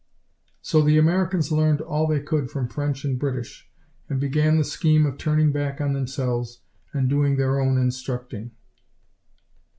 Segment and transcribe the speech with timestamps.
[0.63, 3.69] So the Americans learned all they could from French and British,
[4.09, 8.49] and began the scheme of turning back on themselves, and doing their own instructing.